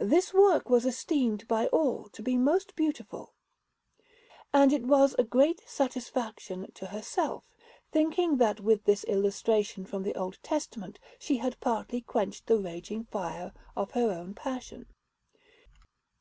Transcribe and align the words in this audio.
This 0.00 0.34
work 0.34 0.68
was 0.68 0.84
esteemed 0.84 1.46
by 1.46 1.68
all 1.68 2.08
to 2.14 2.20
be 2.20 2.36
most 2.36 2.74
beautiful, 2.74 3.32
and 4.52 4.72
it 4.72 4.82
was 4.88 5.14
a 5.14 5.22
great 5.22 5.62
satisfaction 5.68 6.72
to 6.72 6.86
herself, 6.86 7.54
thinking 7.92 8.38
that 8.38 8.58
with 8.58 8.82
this 8.86 9.04
illustration 9.04 9.84
from 9.86 10.02
the 10.02 10.16
Old 10.16 10.40
Testament 10.42 10.98
she 11.16 11.36
had 11.36 11.60
partly 11.60 12.00
quenched 12.00 12.48
the 12.48 12.58
raging 12.58 13.04
fire 13.04 13.52
of 13.76 13.92
her 13.92 14.10
own 14.10 14.34
passion. 14.34 14.86